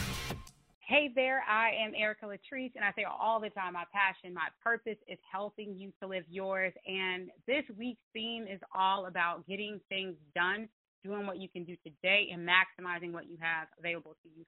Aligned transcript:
Hey 0.80 1.10
there, 1.14 1.42
I 1.48 1.70
am 1.82 1.94
Erica 1.96 2.26
Latrice, 2.26 2.72
and 2.76 2.84
I 2.84 2.92
say 2.94 3.04
all 3.04 3.40
the 3.40 3.48
time 3.48 3.72
my 3.72 3.84
passion, 3.90 4.34
my 4.34 4.48
purpose 4.62 4.98
is 5.08 5.18
helping 5.32 5.78
you 5.78 5.94
to 6.02 6.08
live 6.08 6.24
yours. 6.28 6.74
And 6.86 7.30
this 7.46 7.64
week's 7.78 8.02
theme 8.12 8.46
is 8.46 8.60
all 8.74 9.06
about 9.06 9.46
getting 9.46 9.80
things 9.88 10.16
done, 10.34 10.68
doing 11.04 11.26
what 11.26 11.38
you 11.38 11.48
can 11.48 11.64
do 11.64 11.76
today, 11.84 12.28
and 12.32 12.48
maximizing 12.48 13.12
what 13.12 13.28
you 13.28 13.36
have 13.40 13.68
available 13.78 14.16
to 14.22 14.28
you. 14.36 14.44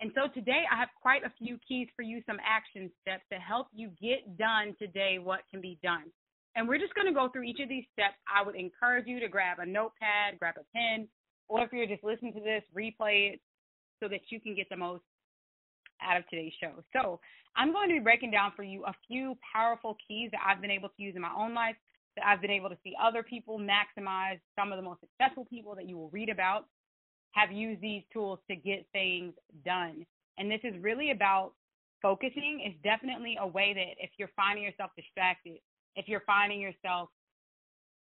And 0.00 0.10
so 0.14 0.32
today 0.32 0.64
I 0.70 0.76
have 0.76 0.88
quite 1.00 1.24
a 1.24 1.32
few 1.38 1.58
keys 1.66 1.88
for 1.94 2.02
you, 2.02 2.22
some 2.26 2.38
action 2.44 2.90
steps 3.02 3.22
to 3.32 3.38
help 3.38 3.68
you 3.72 3.90
get 4.00 4.38
done 4.38 4.74
today 4.78 5.18
what 5.22 5.40
can 5.50 5.60
be 5.60 5.78
done. 5.82 6.04
And 6.56 6.66
we're 6.66 6.78
just 6.78 6.94
going 6.94 7.06
to 7.06 7.12
go 7.12 7.28
through 7.28 7.44
each 7.44 7.60
of 7.60 7.68
these 7.68 7.84
steps. 7.92 8.16
I 8.26 8.44
would 8.44 8.56
encourage 8.56 9.06
you 9.06 9.20
to 9.20 9.28
grab 9.28 9.58
a 9.60 9.66
notepad, 9.66 10.38
grab 10.38 10.54
a 10.58 10.64
pen, 10.74 11.06
or 11.48 11.62
if 11.64 11.72
you're 11.72 11.86
just 11.86 12.02
listening 12.02 12.32
to 12.32 12.40
this, 12.40 12.62
replay 12.76 13.34
it 13.34 13.40
so 14.02 14.08
that 14.08 14.20
you 14.30 14.40
can 14.40 14.56
get 14.56 14.68
the 14.70 14.76
most 14.76 15.02
out 16.02 16.16
of 16.16 16.26
today's 16.28 16.52
show. 16.60 16.72
So 16.92 17.20
I'm 17.56 17.72
going 17.72 17.88
to 17.88 17.94
be 17.94 18.00
breaking 18.00 18.30
down 18.30 18.52
for 18.56 18.62
you 18.62 18.84
a 18.86 18.94
few 19.06 19.36
powerful 19.52 19.96
keys 20.08 20.30
that 20.32 20.40
I've 20.46 20.62
been 20.62 20.70
able 20.70 20.88
to 20.88 21.02
use 21.02 21.14
in 21.14 21.22
my 21.22 21.32
own 21.36 21.54
life, 21.54 21.76
I've 22.24 22.40
been 22.40 22.50
able 22.50 22.68
to 22.68 22.78
see 22.82 22.94
other 23.02 23.22
people 23.22 23.58
maximize. 23.58 24.40
Some 24.58 24.72
of 24.72 24.78
the 24.78 24.82
most 24.82 25.00
successful 25.00 25.44
people 25.44 25.74
that 25.76 25.88
you 25.88 25.96
will 25.96 26.10
read 26.10 26.28
about 26.28 26.66
have 27.32 27.52
used 27.52 27.80
these 27.80 28.02
tools 28.12 28.38
to 28.50 28.56
get 28.56 28.86
things 28.92 29.34
done. 29.64 30.04
And 30.38 30.50
this 30.50 30.60
is 30.64 30.74
really 30.80 31.10
about 31.10 31.52
focusing. 32.02 32.62
It's 32.64 32.82
definitely 32.82 33.36
a 33.40 33.46
way 33.46 33.72
that 33.74 34.02
if 34.02 34.10
you're 34.18 34.30
finding 34.34 34.64
yourself 34.64 34.90
distracted, 34.96 35.58
if 35.96 36.08
you're 36.08 36.22
finding 36.26 36.60
yourself 36.60 37.08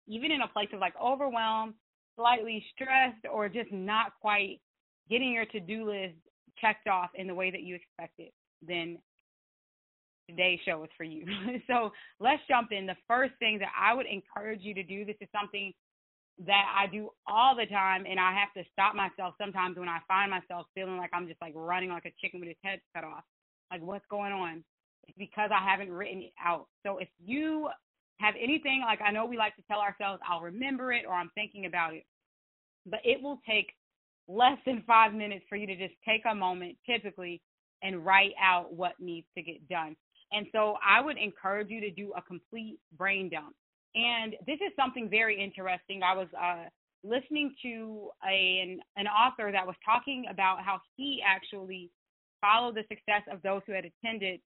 even 0.06 0.30
in 0.30 0.42
a 0.42 0.48
place 0.48 0.68
of 0.72 0.80
like 0.80 0.94
overwhelm, 1.02 1.74
slightly 2.16 2.64
stressed, 2.74 3.24
or 3.32 3.48
just 3.48 3.72
not 3.72 4.12
quite 4.20 4.60
getting 5.10 5.32
your 5.32 5.46
to 5.46 5.60
do 5.60 5.88
list 5.88 6.14
checked 6.58 6.88
off 6.88 7.10
in 7.14 7.26
the 7.26 7.34
way 7.34 7.50
that 7.50 7.62
you 7.62 7.74
expected, 7.74 8.28
then 8.66 8.98
today's 10.28 10.60
show 10.64 10.82
is 10.84 10.90
for 10.96 11.04
you. 11.04 11.26
so 11.66 11.90
let's 12.20 12.42
jump 12.48 12.72
in. 12.72 12.86
The 12.86 12.96
first 13.06 13.32
thing 13.38 13.58
that 13.58 13.72
I 13.78 13.94
would 13.94 14.06
encourage 14.06 14.60
you 14.62 14.74
to 14.74 14.82
do, 14.82 15.04
this 15.04 15.16
is 15.20 15.28
something 15.32 15.72
that 16.46 16.64
I 16.74 16.90
do 16.90 17.10
all 17.28 17.54
the 17.54 17.66
time, 17.66 18.04
and 18.08 18.18
I 18.18 18.32
have 18.34 18.52
to 18.56 18.68
stop 18.72 18.94
myself 18.94 19.34
sometimes 19.40 19.76
when 19.78 19.88
I 19.88 19.98
find 20.08 20.30
myself 20.30 20.66
feeling 20.74 20.96
like 20.96 21.10
I'm 21.12 21.28
just 21.28 21.40
like 21.40 21.52
running 21.54 21.90
like 21.90 22.06
a 22.06 22.14
chicken 22.20 22.40
with 22.40 22.48
its 22.48 22.60
head 22.64 22.80
cut 22.94 23.04
off. 23.04 23.22
Like, 23.70 23.82
what's 23.82 24.04
going 24.10 24.32
on? 24.32 24.64
It's 25.06 25.18
because 25.18 25.50
I 25.54 25.64
haven't 25.64 25.92
written 25.92 26.22
it 26.22 26.32
out. 26.44 26.66
So 26.84 26.98
if 26.98 27.08
you 27.24 27.68
have 28.18 28.34
anything, 28.40 28.82
like 28.84 29.00
I 29.00 29.12
know 29.12 29.26
we 29.26 29.36
like 29.36 29.54
to 29.56 29.62
tell 29.70 29.78
ourselves, 29.78 30.20
I'll 30.28 30.40
remember 30.40 30.92
it 30.92 31.04
or 31.06 31.14
I'm 31.14 31.30
thinking 31.34 31.66
about 31.66 31.94
it, 31.94 32.04
but 32.86 33.00
it 33.04 33.22
will 33.22 33.40
take 33.48 33.72
less 34.28 34.58
than 34.66 34.82
five 34.86 35.12
minutes 35.12 35.44
for 35.48 35.56
you 35.56 35.66
to 35.66 35.76
just 35.76 35.94
take 36.06 36.22
a 36.30 36.34
moment 36.34 36.76
typically 36.86 37.40
and 37.82 38.04
write 38.04 38.32
out 38.42 38.72
what 38.72 38.92
needs 38.98 39.26
to 39.36 39.42
get 39.42 39.68
done. 39.68 39.94
And 40.34 40.46
so 40.52 40.76
I 40.84 41.00
would 41.00 41.16
encourage 41.16 41.70
you 41.70 41.80
to 41.80 41.90
do 41.90 42.12
a 42.16 42.22
complete 42.22 42.78
brain 42.98 43.28
dump. 43.30 43.54
And 43.94 44.34
this 44.46 44.56
is 44.56 44.72
something 44.74 45.08
very 45.08 45.40
interesting. 45.40 46.02
I 46.02 46.16
was 46.16 46.28
uh, 46.40 46.64
listening 47.04 47.54
to 47.62 48.08
a, 48.28 48.60
an, 48.62 48.80
an 48.96 49.06
author 49.06 49.52
that 49.52 49.66
was 49.66 49.76
talking 49.84 50.24
about 50.28 50.64
how 50.64 50.80
he 50.96 51.22
actually 51.24 51.90
followed 52.40 52.74
the 52.74 52.82
success 52.88 53.22
of 53.30 53.40
those 53.42 53.62
who 53.66 53.72
had 53.72 53.84
attended 53.84 54.40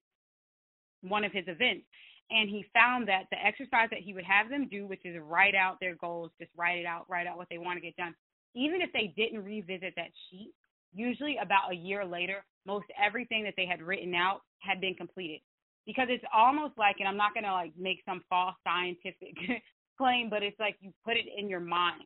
one 1.01 1.23
of 1.23 1.31
his 1.31 1.45
events. 1.47 1.85
And 2.29 2.47
he 2.47 2.63
found 2.71 3.07
that 3.07 3.23
the 3.31 3.43
exercise 3.43 3.89
that 3.89 4.01
he 4.05 4.13
would 4.13 4.25
have 4.25 4.49
them 4.49 4.67
do, 4.69 4.85
which 4.85 5.03
is 5.03 5.17
write 5.19 5.55
out 5.55 5.79
their 5.79 5.95
goals, 5.95 6.29
just 6.39 6.51
write 6.55 6.77
it 6.77 6.85
out, 6.85 7.09
write 7.09 7.25
out 7.25 7.37
what 7.37 7.47
they 7.49 7.57
want 7.57 7.77
to 7.77 7.81
get 7.81 7.95
done, 7.97 8.13
even 8.53 8.81
if 8.81 8.91
they 8.93 9.13
didn't 9.17 9.43
revisit 9.43 9.93
that 9.95 10.11
sheet, 10.29 10.51
usually 10.93 11.37
about 11.41 11.71
a 11.71 11.75
year 11.75 12.05
later, 12.05 12.45
most 12.67 12.85
everything 13.03 13.43
that 13.43 13.55
they 13.57 13.65
had 13.65 13.81
written 13.81 14.13
out 14.13 14.41
had 14.59 14.79
been 14.79 14.93
completed. 14.93 15.39
Because 15.89 16.07
it's 16.11 16.23
almost 16.31 16.77
like, 16.77 16.97
and 16.99 17.07
I'm 17.07 17.17
not 17.17 17.33
going 17.33 17.45
to 17.45 17.51
like 17.53 17.73
make 17.75 17.97
some 18.05 18.21
false 18.29 18.53
scientific 18.63 19.33
claim, 19.97 20.29
but 20.29 20.43
it's 20.43 20.59
like 20.59 20.75
you 20.81 20.91
put 21.03 21.17
it 21.17 21.25
in 21.35 21.49
your 21.49 21.59
mind. 21.59 22.03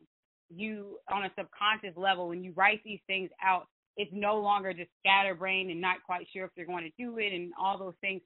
You, 0.49 0.99
on 1.11 1.25
a 1.25 1.31
subconscious 1.37 1.97
level, 1.97 2.29
when 2.29 2.45
you 2.45 2.53
write 2.55 2.79
these 2.85 3.01
things 3.07 3.29
out, 3.43 3.67
it's 3.97 4.11
no 4.13 4.37
longer 4.37 4.71
just 4.73 4.89
scatterbrained 4.99 5.69
and 5.69 5.81
not 5.81 5.97
quite 6.05 6.27
sure 6.31 6.45
if 6.45 6.51
you're 6.55 6.65
going 6.65 6.85
to 6.85 7.03
do 7.03 7.17
it 7.17 7.33
and 7.33 7.51
all 7.59 7.77
those 7.77 7.95
things. 7.99 8.21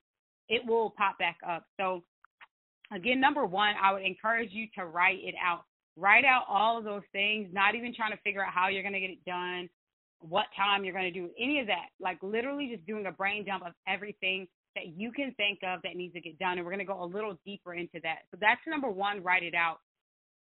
It 0.47 0.61
will 0.63 0.93
pop 0.95 1.17
back 1.17 1.37
up. 1.47 1.63
So, 1.79 2.03
again, 2.93 3.19
number 3.19 3.45
one, 3.45 3.73
I 3.81 3.93
would 3.93 4.03
encourage 4.03 4.51
you 4.51 4.67
to 4.77 4.85
write 4.85 5.19
it 5.23 5.35
out 5.43 5.63
write 5.97 6.25
out 6.25 6.43
all 6.47 6.77
of 6.77 6.83
those 6.83 7.01
things, 7.11 7.49
not 7.51 7.73
even 7.73 7.93
trying 7.93 8.11
to 8.11 8.21
figure 8.23 8.45
out 8.45 8.53
how 8.53 8.67
you're 8.67 8.83
going 8.83 8.93
to 8.93 8.99
get 8.99 9.09
it 9.09 9.25
done, 9.25 9.67
what 10.19 10.45
time 10.55 10.83
you're 10.83 10.93
going 10.93 11.11
to 11.11 11.19
do 11.19 11.29
any 11.39 11.59
of 11.59 11.67
that. 11.67 11.87
Like 11.99 12.19
literally 12.21 12.69
just 12.73 12.85
doing 12.85 13.07
a 13.07 13.11
brain 13.11 13.43
dump 13.43 13.65
of 13.65 13.73
everything 13.87 14.47
that 14.77 14.93
you 14.95 15.11
can 15.11 15.33
think 15.33 15.59
of 15.65 15.81
that 15.81 15.95
needs 15.95 16.13
to 16.13 16.21
get 16.21 16.37
done. 16.37 16.57
And 16.57 16.65
we're 16.65 16.71
going 16.71 16.85
to 16.85 16.93
go 16.93 17.03
a 17.03 17.09
little 17.09 17.37
deeper 17.45 17.73
into 17.73 17.99
that. 18.03 18.29
So 18.29 18.37
that's 18.39 18.61
number 18.67 18.89
one, 18.89 19.23
write 19.23 19.41
it 19.41 19.55
out. 19.55 19.79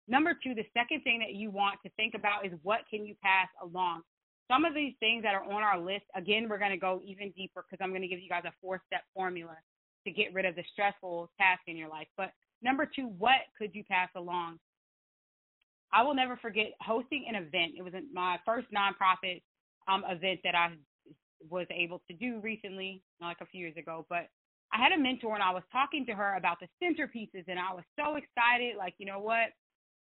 Number 0.08 0.34
two, 0.42 0.56
the 0.56 0.66
second 0.74 1.04
thing 1.04 1.20
that 1.20 1.36
you 1.36 1.52
want 1.52 1.80
to 1.84 1.92
think 1.98 2.14
about 2.16 2.46
is 2.46 2.54
what 2.64 2.82
can 2.90 3.06
you 3.06 3.16
pass 3.22 3.48
along? 3.62 4.02
Some 4.50 4.66
of 4.66 4.74
these 4.74 4.94
things 5.00 5.24
that 5.24 5.36
are 5.36 5.44
on 5.44 5.62
our 5.62 5.80
list, 5.80 6.06
again, 6.16 6.48
we're 6.50 6.58
going 6.58 6.72
to 6.72 6.78
go 6.78 7.02
even 7.06 7.32
deeper 7.32 7.64
because 7.64 7.84
I'm 7.84 7.92
going 7.92 8.02
to 8.02 8.08
give 8.08 8.20
you 8.20 8.30
guys 8.30 8.44
a 8.46 8.54
four 8.62 8.82
step 8.88 9.04
formula 9.14 9.56
to 10.06 10.12
get 10.12 10.34
rid 10.34 10.46
of 10.46 10.56
the 10.56 10.64
stressful 10.74 11.30
task 11.38 11.62
in 11.68 11.78
your 11.78 11.90
life. 11.90 12.08
But 12.18 12.32
number 12.62 12.90
two, 12.94 13.08
what 13.20 13.48
could 13.58 13.76
you 13.76 13.84
pass 13.84 14.10
along? 14.16 14.60
I 15.94 16.04
will 16.04 16.16
never 16.16 16.38
forget 16.38 16.72
hosting 16.82 17.26
an 17.28 17.36
event. 17.36 17.74
It 17.78 17.84
was 17.84 17.94
my 18.14 18.38
first 18.46 18.68
nonprofit 18.72 19.42
um, 19.88 20.04
event 20.10 20.40
that 20.44 20.56
I 20.56 20.72
was 21.50 21.68
able 21.72 22.02
to 22.10 22.14
do 22.14 22.40
recently, 22.40 23.02
like 23.20 23.38
a 23.42 23.46
few 23.46 23.62
years 23.62 23.78
ago. 23.78 24.06
But 24.10 24.28
I 24.74 24.82
had 24.82 24.92
a 24.92 24.98
mentor 24.98 25.36
and 25.36 25.44
I 25.44 25.52
was 25.52 25.64
talking 25.72 26.06
to 26.06 26.14
her 26.14 26.36
about 26.36 26.58
the 26.60 26.68
centerpieces, 26.82 27.46
and 27.48 27.60
I 27.60 27.74
was 27.74 27.84
so 28.00 28.16
excited. 28.16 28.78
Like, 28.78 28.96
you 28.98 29.06
know 29.06 29.20
what? 29.20 29.52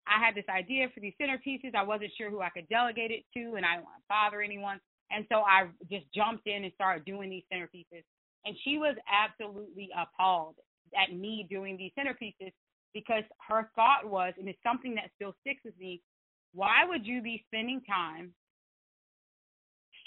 I 0.07 0.23
had 0.23 0.35
this 0.35 0.49
idea 0.49 0.87
for 0.93 0.99
these 0.99 1.13
centerpieces. 1.21 1.75
I 1.75 1.83
wasn't 1.83 2.11
sure 2.17 2.29
who 2.29 2.41
I 2.41 2.49
could 2.49 2.67
delegate 2.69 3.11
it 3.11 3.23
to, 3.35 3.55
and 3.55 3.65
I 3.65 3.75
didn't 3.75 3.85
want 3.85 3.97
to 3.97 4.09
bother 4.09 4.41
anyone. 4.41 4.79
And 5.11 5.25
so 5.31 5.41
I 5.41 5.67
just 5.89 6.05
jumped 6.13 6.47
in 6.47 6.63
and 6.63 6.73
started 6.73 7.05
doing 7.05 7.29
these 7.29 7.43
centerpieces. 7.53 8.03
And 8.45 8.55
she 8.63 8.77
was 8.77 8.95
absolutely 9.07 9.89
appalled 9.95 10.55
at 10.97 11.15
me 11.15 11.45
doing 11.49 11.77
these 11.77 11.91
centerpieces 11.97 12.51
because 12.93 13.23
her 13.47 13.69
thought 13.75 14.09
was, 14.09 14.33
and 14.37 14.47
it's 14.47 14.61
something 14.63 14.95
that 14.95 15.11
still 15.15 15.35
sticks 15.41 15.61
with 15.63 15.77
me, 15.77 16.01
why 16.53 16.85
would 16.85 17.05
you 17.05 17.21
be 17.21 17.43
spending 17.47 17.81
time 17.81 18.31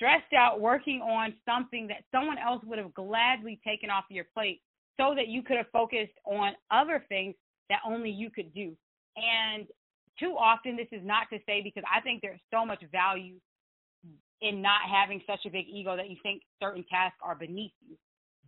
stressed 0.02 0.32
out 0.36 0.60
working 0.60 1.00
on 1.00 1.32
something 1.46 1.86
that 1.86 2.02
someone 2.10 2.36
else 2.36 2.60
would 2.64 2.78
have 2.78 2.92
gladly 2.92 3.60
taken 3.64 3.88
off 3.88 4.04
your 4.10 4.24
plate 4.34 4.60
so 4.98 5.14
that 5.14 5.28
you 5.28 5.42
could 5.42 5.56
have 5.56 5.70
focused 5.72 6.12
on 6.24 6.52
other 6.72 7.04
things 7.08 7.36
that 7.70 7.78
only 7.86 8.10
you 8.10 8.28
could 8.28 8.52
do? 8.52 8.72
And 9.16 9.66
too 10.18 10.34
often, 10.36 10.76
this 10.76 10.88
is 10.90 11.04
not 11.04 11.28
to 11.32 11.38
say 11.46 11.62
because 11.62 11.84
I 11.86 12.00
think 12.00 12.20
there's 12.20 12.40
so 12.52 12.66
much 12.66 12.82
value 12.90 13.36
in 14.40 14.60
not 14.60 14.80
having 14.90 15.22
such 15.24 15.40
a 15.46 15.50
big 15.50 15.66
ego 15.72 15.96
that 15.96 16.10
you 16.10 16.16
think 16.24 16.42
certain 16.60 16.84
tasks 16.90 17.18
are 17.22 17.36
beneath 17.36 17.72
you. 17.88 17.96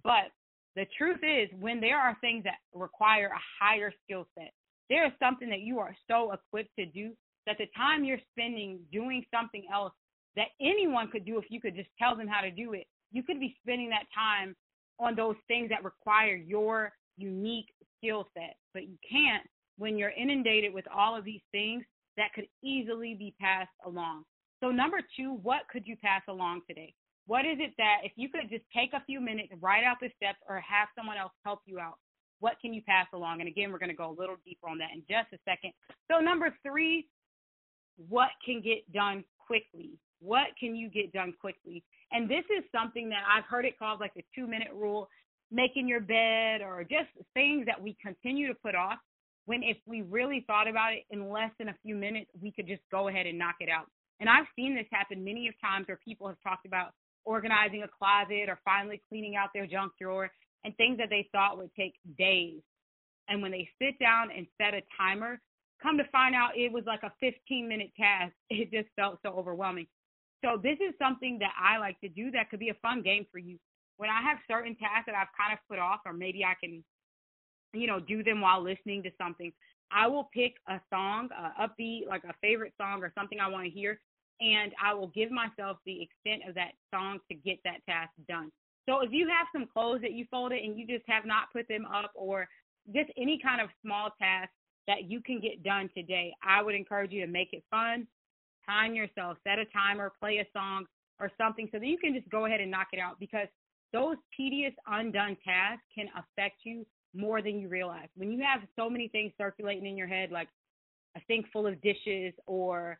But 0.02 0.32
the 0.74 0.86
truth 0.98 1.20
is, 1.22 1.48
when 1.60 1.80
there 1.80 2.00
are 2.00 2.16
things 2.20 2.42
that 2.44 2.56
require 2.74 3.28
a 3.28 3.64
higher 3.64 3.92
skill 4.04 4.26
set, 4.36 4.50
there 4.90 5.06
is 5.06 5.12
something 5.20 5.48
that 5.50 5.60
you 5.60 5.78
are 5.78 5.94
so 6.10 6.32
equipped 6.32 6.74
to 6.80 6.86
do 6.86 7.12
that 7.46 7.58
the 7.58 7.66
time 7.76 8.04
you're 8.04 8.18
spending 8.32 8.80
doing 8.90 9.24
something 9.32 9.64
else 9.72 9.92
that 10.36 10.48
anyone 10.60 11.10
could 11.10 11.24
do 11.24 11.38
if 11.38 11.44
you 11.48 11.60
could 11.60 11.74
just 11.74 11.88
tell 11.98 12.16
them 12.16 12.28
how 12.28 12.40
to 12.40 12.50
do 12.50 12.72
it, 12.72 12.86
you 13.12 13.22
could 13.22 13.40
be 13.40 13.56
spending 13.62 13.90
that 13.90 14.06
time 14.14 14.56
on 14.98 15.14
those 15.14 15.36
things 15.48 15.68
that 15.70 15.84
require 15.84 16.34
your 16.34 16.92
unique 17.16 17.68
skill 17.96 18.28
set. 18.34 18.56
But 18.72 18.84
you 18.84 18.96
can't 19.08 19.44
when 19.78 19.96
you're 19.98 20.10
inundated 20.10 20.72
with 20.72 20.84
all 20.94 21.16
of 21.16 21.24
these 21.24 21.42
things 21.52 21.84
that 22.16 22.32
could 22.34 22.46
easily 22.62 23.14
be 23.14 23.34
passed 23.40 23.70
along. 23.84 24.24
So, 24.60 24.70
number 24.70 25.00
two, 25.16 25.38
what 25.42 25.62
could 25.70 25.86
you 25.86 25.96
pass 25.96 26.22
along 26.28 26.62
today? 26.68 26.94
What 27.26 27.44
is 27.44 27.56
it 27.58 27.72
that 27.78 27.98
if 28.04 28.12
you 28.16 28.28
could 28.28 28.50
just 28.50 28.64
take 28.74 28.92
a 28.92 29.04
few 29.04 29.20
minutes, 29.20 29.48
write 29.60 29.84
out 29.84 29.96
the 30.00 30.10
steps, 30.16 30.38
or 30.48 30.60
have 30.60 30.88
someone 30.96 31.16
else 31.16 31.32
help 31.44 31.60
you 31.66 31.78
out? 31.78 31.98
What 32.40 32.54
can 32.60 32.74
you 32.74 32.82
pass 32.82 33.06
along? 33.14 33.40
And 33.40 33.48
again, 33.48 33.72
we're 33.72 33.78
going 33.78 33.90
to 33.90 33.96
go 33.96 34.10
a 34.10 34.20
little 34.20 34.36
deeper 34.44 34.68
on 34.68 34.78
that 34.78 34.90
in 34.94 35.00
just 35.08 35.32
a 35.32 35.38
second. 35.48 35.72
So, 36.10 36.20
number 36.20 36.54
three, 36.62 37.08
what 38.08 38.30
can 38.44 38.60
get 38.60 38.90
done 38.92 39.24
quickly? 39.38 39.92
What 40.24 40.56
can 40.58 40.74
you 40.74 40.88
get 40.88 41.12
done 41.12 41.34
quickly? 41.38 41.84
And 42.10 42.30
this 42.30 42.44
is 42.56 42.64
something 42.72 43.10
that 43.10 43.22
I've 43.28 43.44
heard 43.44 43.66
it 43.66 43.78
called 43.78 44.00
like 44.00 44.14
the 44.14 44.24
two 44.34 44.46
minute 44.46 44.72
rule, 44.74 45.08
making 45.50 45.86
your 45.86 46.00
bed, 46.00 46.62
or 46.62 46.82
just 46.82 47.10
things 47.34 47.66
that 47.66 47.80
we 47.80 47.96
continue 48.02 48.48
to 48.48 48.54
put 48.54 48.74
off. 48.74 48.98
When 49.46 49.62
if 49.62 49.76
we 49.86 50.00
really 50.00 50.42
thought 50.46 50.66
about 50.66 50.94
it 50.94 51.04
in 51.10 51.28
less 51.30 51.50
than 51.58 51.68
a 51.68 51.74
few 51.82 51.94
minutes, 51.94 52.30
we 52.40 52.50
could 52.50 52.66
just 52.66 52.80
go 52.90 53.08
ahead 53.08 53.26
and 53.26 53.38
knock 53.38 53.56
it 53.60 53.68
out. 53.68 53.86
And 54.20 54.28
I've 54.28 54.46
seen 54.56 54.74
this 54.74 54.86
happen 54.90 55.22
many 55.22 55.48
of 55.48 55.54
times 55.60 55.86
where 55.86 55.98
people 56.02 56.26
have 56.28 56.38
talked 56.42 56.64
about 56.64 56.92
organizing 57.26 57.82
a 57.82 57.88
closet 57.88 58.48
or 58.48 58.58
finally 58.64 59.02
cleaning 59.08 59.36
out 59.36 59.50
their 59.52 59.66
junk 59.66 59.92
drawer 60.00 60.30
and 60.64 60.74
things 60.76 60.96
that 60.98 61.10
they 61.10 61.28
thought 61.32 61.58
would 61.58 61.70
take 61.76 61.94
days. 62.16 62.60
And 63.28 63.42
when 63.42 63.50
they 63.50 63.68
sit 63.78 63.98
down 63.98 64.30
and 64.34 64.46
set 64.56 64.72
a 64.74 64.80
timer, 64.96 65.40
come 65.82 65.98
to 65.98 66.04
find 66.12 66.34
out 66.34 66.56
it 66.56 66.72
was 66.72 66.84
like 66.86 67.02
a 67.02 67.12
15 67.20 67.68
minute 67.68 67.90
task. 67.98 68.32
It 68.50 68.70
just 68.70 68.88
felt 68.96 69.18
so 69.22 69.30
overwhelming. 69.30 69.86
So 70.44 70.60
this 70.62 70.76
is 70.86 70.94
something 70.98 71.38
that 71.38 71.52
I 71.58 71.78
like 71.78 71.98
to 72.02 72.08
do 72.08 72.30
that 72.32 72.50
could 72.50 72.60
be 72.60 72.68
a 72.68 72.74
fun 72.82 73.00
game 73.00 73.26
for 73.32 73.38
you. 73.38 73.58
When 73.96 74.10
I 74.10 74.20
have 74.20 74.38
certain 74.46 74.76
tasks 74.76 75.06
that 75.06 75.14
I've 75.14 75.32
kind 75.38 75.52
of 75.52 75.58
put 75.70 75.78
off, 75.78 76.00
or 76.04 76.12
maybe 76.12 76.44
I 76.44 76.54
can, 76.62 76.84
you 77.72 77.86
know, 77.86 77.98
do 77.98 78.22
them 78.22 78.42
while 78.42 78.62
listening 78.62 79.02
to 79.04 79.10
something, 79.16 79.52
I 79.90 80.06
will 80.06 80.28
pick 80.34 80.56
a 80.68 80.80
song, 80.92 81.30
a 81.32 81.66
upbeat, 81.66 82.08
like 82.08 82.24
a 82.24 82.34
favorite 82.42 82.74
song 82.78 83.02
or 83.02 83.12
something 83.16 83.40
I 83.40 83.48
want 83.48 83.64
to 83.64 83.70
hear, 83.70 84.00
and 84.40 84.72
I 84.82 84.92
will 84.92 85.08
give 85.08 85.30
myself 85.30 85.78
the 85.86 86.02
extent 86.02 86.42
of 86.48 86.54
that 86.56 86.72
song 86.92 87.20
to 87.30 87.34
get 87.34 87.58
that 87.64 87.86
task 87.88 88.10
done. 88.28 88.50
So 88.86 89.00
if 89.00 89.12
you 89.12 89.28
have 89.28 89.46
some 89.52 89.66
clothes 89.72 90.02
that 90.02 90.12
you 90.12 90.26
folded 90.30 90.62
and 90.62 90.78
you 90.78 90.86
just 90.86 91.08
have 91.08 91.24
not 91.24 91.52
put 91.52 91.68
them 91.68 91.86
up, 91.86 92.10
or 92.14 92.48
just 92.92 93.10
any 93.16 93.38
kind 93.42 93.62
of 93.62 93.70
small 93.82 94.10
task 94.20 94.50
that 94.88 95.08
you 95.08 95.22
can 95.22 95.40
get 95.40 95.62
done 95.62 95.88
today, 95.96 96.34
I 96.46 96.60
would 96.60 96.74
encourage 96.74 97.12
you 97.12 97.24
to 97.24 97.30
make 97.30 97.52
it 97.52 97.64
fun. 97.70 98.06
Time 98.66 98.94
yourself, 98.94 99.36
set 99.44 99.58
a 99.58 99.64
timer, 99.66 100.12
play 100.20 100.38
a 100.38 100.46
song 100.56 100.86
or 101.20 101.30
something 101.38 101.68
so 101.72 101.78
that 101.78 101.86
you 101.86 101.98
can 101.98 102.14
just 102.14 102.28
go 102.30 102.46
ahead 102.46 102.60
and 102.60 102.70
knock 102.70 102.88
it 102.92 102.98
out 102.98 103.18
because 103.20 103.48
those 103.92 104.16
tedious, 104.36 104.72
undone 104.86 105.36
tasks 105.44 105.84
can 105.94 106.06
affect 106.16 106.56
you 106.64 106.84
more 107.14 107.40
than 107.40 107.60
you 107.60 107.68
realize. 107.68 108.08
When 108.16 108.32
you 108.32 108.42
have 108.42 108.60
so 108.76 108.90
many 108.90 109.08
things 109.08 109.32
circulating 109.38 109.86
in 109.86 109.96
your 109.96 110.08
head, 110.08 110.30
like 110.32 110.48
a 111.16 111.20
sink 111.28 111.46
full 111.52 111.66
of 111.66 111.80
dishes 111.80 112.34
or 112.46 112.98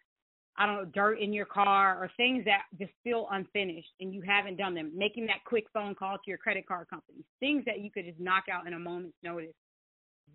I 0.56 0.66
don't 0.66 0.76
know, 0.76 0.84
dirt 0.84 1.19
in 1.19 1.32
your 1.32 1.46
car 1.46 2.00
or 2.00 2.08
things 2.16 2.44
that 2.44 2.62
just 2.78 2.93
feel 3.02 3.26
unfinished 3.32 3.90
and 3.99 4.14
you 4.14 4.22
haven't 4.22 4.56
done 4.56 4.75
them, 4.75 4.93
making 4.94 5.26
that 5.26 5.44
quick 5.44 5.64
phone 5.72 5.96
call 5.96 6.16
to 6.16 6.22
your 6.26 6.38
credit 6.38 6.66
card 6.69 6.88
company, 6.88 7.25
things 7.40 7.64
that 7.66 7.81
you 7.81 7.90
could 7.90 8.05
just 8.05 8.20
knock 8.20 8.44
out 8.52 8.66
in 8.66 8.75
a 8.75 8.78
moment's 8.78 9.16
notice. 9.25 9.55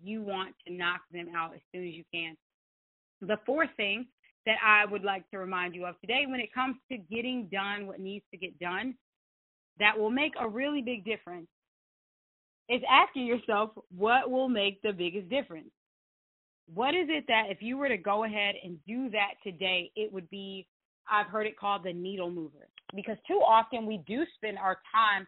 You 0.02 0.20
want 0.22 0.54
to 0.66 0.74
knock 0.74 1.00
them 1.10 1.28
out 1.34 1.54
as 1.54 1.60
soon 1.72 1.88
as 1.88 1.94
you 1.94 2.04
can. 2.12 2.36
The 3.22 3.38
fourth 3.46 3.70
thing 3.78 4.06
that 4.46 4.56
I 4.64 4.90
would 4.90 5.04
like 5.04 5.28
to 5.30 5.38
remind 5.38 5.74
you 5.74 5.86
of 5.86 6.00
today 6.00 6.24
when 6.26 6.40
it 6.40 6.52
comes 6.52 6.76
to 6.90 6.98
getting 6.98 7.48
done 7.52 7.86
what 7.86 8.00
needs 8.00 8.24
to 8.32 8.38
get 8.38 8.58
done 8.58 8.94
that 9.78 9.98
will 9.98 10.10
make 10.10 10.32
a 10.38 10.48
really 10.48 10.82
big 10.82 11.04
difference 11.04 11.48
is 12.68 12.82
asking 12.88 13.26
yourself 13.26 13.70
what 13.96 14.30
will 14.30 14.48
make 14.48 14.80
the 14.82 14.92
biggest 14.92 15.28
difference. 15.28 15.70
What 16.72 16.94
is 16.94 17.08
it 17.08 17.24
that 17.26 17.46
if 17.48 17.60
you 17.60 17.76
were 17.76 17.88
to 17.88 17.96
go 17.96 18.24
ahead 18.24 18.54
and 18.62 18.78
do 18.86 19.10
that 19.10 19.34
today, 19.42 19.90
it 19.96 20.12
would 20.12 20.30
be, 20.30 20.68
I've 21.10 21.26
heard 21.26 21.46
it 21.46 21.58
called 21.58 21.82
the 21.82 21.92
needle 21.92 22.30
mover. 22.30 22.68
Because 22.94 23.16
too 23.26 23.40
often 23.44 23.86
we 23.86 24.00
do 24.06 24.22
spend 24.36 24.56
our 24.58 24.78
time 24.94 25.26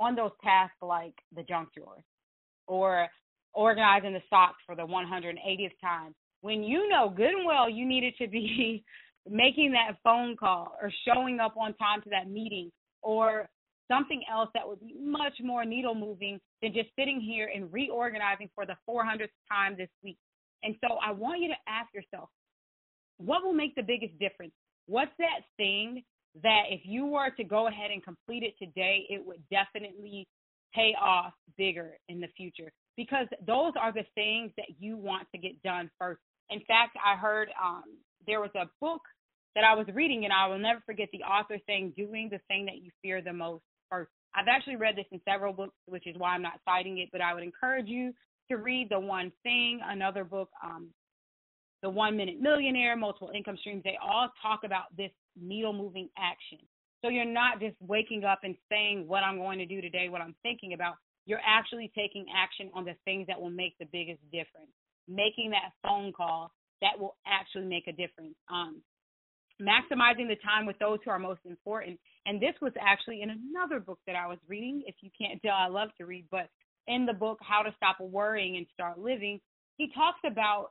on 0.00 0.14
those 0.14 0.30
tasks 0.42 0.76
like 0.80 1.12
the 1.36 1.42
junk 1.42 1.68
drawer 1.76 2.02
or 2.66 3.08
organizing 3.52 4.14
the 4.14 4.22
socks 4.30 4.62
for 4.64 4.74
the 4.74 4.86
180th 4.86 5.72
time 5.82 6.14
when 6.40 6.62
you 6.62 6.88
know 6.88 7.12
good 7.14 7.30
and 7.30 7.46
well 7.46 7.68
you 7.68 7.86
needed 7.86 8.14
to 8.18 8.28
be 8.28 8.84
making 9.30 9.72
that 9.72 9.96
phone 10.02 10.36
call 10.36 10.76
or 10.80 10.90
showing 11.06 11.40
up 11.40 11.56
on 11.56 11.74
time 11.74 12.00
to 12.02 12.10
that 12.10 12.30
meeting 12.30 12.70
or 13.02 13.48
something 13.90 14.22
else 14.30 14.48
that 14.54 14.66
would 14.66 14.80
be 14.80 14.94
much 15.00 15.34
more 15.42 15.64
needle 15.64 15.94
moving 15.94 16.38
than 16.62 16.72
just 16.72 16.88
sitting 16.98 17.20
here 17.20 17.50
and 17.54 17.72
reorganizing 17.72 18.48
for 18.54 18.66
the 18.66 18.76
400th 18.88 19.28
time 19.50 19.74
this 19.76 19.88
week. 20.04 20.18
And 20.62 20.74
so 20.80 20.96
I 21.04 21.12
want 21.12 21.40
you 21.40 21.48
to 21.48 21.54
ask 21.66 21.92
yourself, 21.94 22.28
what 23.18 23.42
will 23.42 23.52
make 23.52 23.74
the 23.74 23.82
biggest 23.82 24.18
difference? 24.18 24.52
What's 24.86 25.12
that 25.18 25.42
thing 25.56 26.02
that 26.42 26.64
if 26.70 26.80
you 26.84 27.06
were 27.06 27.30
to 27.30 27.44
go 27.44 27.68
ahead 27.68 27.90
and 27.90 28.02
complete 28.02 28.42
it 28.42 28.54
today, 28.58 29.06
it 29.08 29.24
would 29.24 29.42
definitely 29.50 30.26
pay 30.74 30.94
off 31.00 31.32
bigger 31.56 31.92
in 32.08 32.20
the 32.20 32.28
future? 32.36 32.70
Because 32.96 33.26
those 33.46 33.72
are 33.80 33.92
the 33.92 34.04
things 34.14 34.52
that 34.56 34.66
you 34.78 34.96
want 34.96 35.26
to 35.34 35.38
get 35.38 35.60
done 35.62 35.90
first. 35.98 36.20
In 36.50 36.60
fact, 36.60 36.96
I 37.04 37.16
heard 37.16 37.48
um, 37.62 37.84
there 38.26 38.40
was 38.40 38.50
a 38.54 38.66
book 38.80 39.02
that 39.54 39.64
I 39.64 39.74
was 39.74 39.86
reading, 39.94 40.24
and 40.24 40.32
I 40.32 40.46
will 40.46 40.58
never 40.58 40.80
forget 40.86 41.08
the 41.12 41.22
author 41.22 41.58
saying, 41.66 41.94
Doing 41.96 42.28
the 42.30 42.40
thing 42.48 42.66
that 42.66 42.82
you 42.82 42.90
fear 43.02 43.20
the 43.20 43.32
most 43.32 43.62
first. 43.90 44.10
I've 44.34 44.48
actually 44.48 44.76
read 44.76 44.96
this 44.96 45.06
in 45.10 45.20
several 45.28 45.52
books, 45.52 45.74
which 45.86 46.06
is 46.06 46.14
why 46.16 46.30
I'm 46.30 46.42
not 46.42 46.60
citing 46.64 46.98
it, 46.98 47.08
but 47.10 47.20
I 47.20 47.34
would 47.34 47.42
encourage 47.42 47.88
you 47.88 48.12
to 48.50 48.56
read 48.56 48.88
The 48.90 49.00
One 49.00 49.32
Thing, 49.42 49.80
another 49.84 50.24
book, 50.24 50.50
um, 50.62 50.88
The 51.82 51.90
One 51.90 52.16
Minute 52.16 52.40
Millionaire, 52.40 52.96
Multiple 52.96 53.30
Income 53.34 53.56
Streams. 53.60 53.82
They 53.84 53.98
all 54.02 54.28
talk 54.42 54.60
about 54.64 54.94
this 54.96 55.10
needle 55.40 55.72
moving 55.72 56.08
action. 56.18 56.58
So 57.02 57.10
you're 57.10 57.24
not 57.24 57.60
just 57.60 57.76
waking 57.80 58.24
up 58.24 58.40
and 58.42 58.56
saying 58.68 59.06
what 59.06 59.22
I'm 59.22 59.38
going 59.38 59.58
to 59.58 59.66
do 59.66 59.80
today, 59.80 60.08
what 60.08 60.20
I'm 60.20 60.34
thinking 60.42 60.72
about. 60.72 60.94
You're 61.26 61.40
actually 61.46 61.92
taking 61.94 62.26
action 62.34 62.70
on 62.74 62.84
the 62.84 62.94
things 63.04 63.26
that 63.28 63.40
will 63.40 63.50
make 63.50 63.76
the 63.78 63.86
biggest 63.92 64.20
difference. 64.32 64.72
Making 65.08 65.50
that 65.50 65.72
phone 65.82 66.12
call 66.12 66.52
that 66.80 66.98
will 66.98 67.16
actually 67.26 67.66
make 67.66 67.86
a 67.88 67.92
difference. 67.92 68.34
Um, 68.50 68.82
maximizing 69.60 70.28
the 70.28 70.36
time 70.44 70.66
with 70.66 70.78
those 70.78 70.98
who 71.04 71.10
are 71.10 71.18
most 71.18 71.40
important. 71.44 71.98
And 72.26 72.40
this 72.40 72.54
was 72.62 72.72
actually 72.80 73.22
in 73.22 73.30
another 73.30 73.80
book 73.80 73.98
that 74.06 74.16
I 74.16 74.26
was 74.26 74.38
reading. 74.46 74.82
If 74.86 74.96
you 75.00 75.10
can't 75.20 75.40
tell, 75.42 75.54
I 75.54 75.68
love 75.68 75.88
to 75.98 76.06
read, 76.06 76.26
but 76.30 76.48
in 76.86 77.06
the 77.06 77.12
book, 77.12 77.38
How 77.42 77.62
to 77.62 77.74
Stop 77.76 77.96
Worrying 78.00 78.56
and 78.56 78.66
Start 78.72 78.98
Living, 78.98 79.40
he 79.76 79.90
talks 79.94 80.20
about 80.24 80.70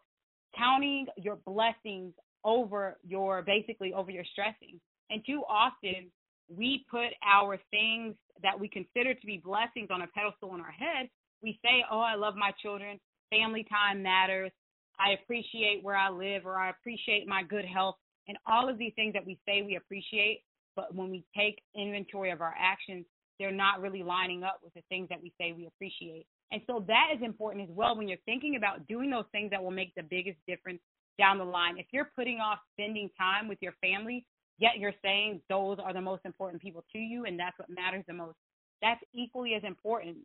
counting 0.57 1.05
your 1.17 1.37
blessings 1.45 2.13
over 2.43 2.97
your 3.05 3.41
basically 3.41 3.93
over 3.93 4.09
your 4.09 4.23
stressing. 4.31 4.79
And 5.09 5.21
too 5.25 5.43
often 5.49 6.11
we 6.49 6.85
put 6.89 7.09
our 7.25 7.59
things 7.71 8.15
that 8.41 8.59
we 8.59 8.69
consider 8.69 9.13
to 9.13 9.25
be 9.25 9.41
blessings 9.43 9.89
on 9.91 10.01
a 10.01 10.07
pedestal 10.07 10.55
in 10.55 10.61
our 10.61 10.71
head. 10.71 11.09
We 11.41 11.59
say, 11.63 11.83
Oh, 11.91 11.99
I 11.99 12.15
love 12.15 12.35
my 12.35 12.51
children. 12.61 12.99
Family 13.29 13.65
time 13.69 14.01
matters. 14.01 14.51
I 14.99 15.11
appreciate 15.21 15.83
where 15.83 15.95
I 15.95 16.09
live 16.09 16.45
or 16.45 16.57
I 16.57 16.69
appreciate 16.69 17.27
my 17.27 17.43
good 17.43 17.65
health 17.65 17.95
and 18.27 18.37
all 18.47 18.69
of 18.69 18.77
these 18.77 18.93
things 18.95 19.13
that 19.13 19.25
we 19.25 19.39
say 19.45 19.61
we 19.61 19.75
appreciate, 19.75 20.41
but 20.75 20.93
when 20.93 21.09
we 21.09 21.23
take 21.35 21.61
inventory 21.75 22.31
of 22.31 22.41
our 22.41 22.55
actions, 22.59 23.05
they're 23.39 23.51
not 23.51 23.81
really 23.81 24.03
lining 24.03 24.43
up 24.43 24.59
with 24.63 24.73
the 24.73 24.81
things 24.89 25.07
that 25.09 25.21
we 25.21 25.31
say 25.39 25.53
we 25.55 25.67
appreciate. 25.67 26.25
And 26.51 26.61
so 26.67 26.83
that 26.87 27.09
is 27.15 27.21
important 27.21 27.69
as 27.69 27.75
well 27.75 27.95
when 27.95 28.07
you're 28.07 28.17
thinking 28.25 28.55
about 28.55 28.87
doing 28.87 29.09
those 29.09 29.25
things 29.31 29.51
that 29.51 29.63
will 29.63 29.71
make 29.71 29.93
the 29.95 30.03
biggest 30.03 30.37
difference 30.47 30.79
down 31.19 31.37
the 31.37 31.43
line. 31.43 31.77
If 31.77 31.87
you're 31.91 32.09
putting 32.15 32.39
off 32.39 32.59
spending 32.73 33.09
time 33.17 33.47
with 33.47 33.59
your 33.61 33.73
family, 33.81 34.25
yet 34.59 34.77
you're 34.77 34.93
saying 35.03 35.41
those 35.49 35.77
are 35.83 35.93
the 35.93 36.01
most 36.01 36.21
important 36.25 36.61
people 36.61 36.83
to 36.93 36.97
you 36.97 37.25
and 37.25 37.39
that's 37.39 37.57
what 37.59 37.69
matters 37.69 38.03
the 38.07 38.13
most, 38.13 38.37
that's 38.81 39.01
equally 39.13 39.53
as 39.55 39.63
important 39.63 40.17